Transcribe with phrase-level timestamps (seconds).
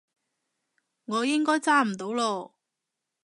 [1.05, 2.53] 我應該揸唔到嚕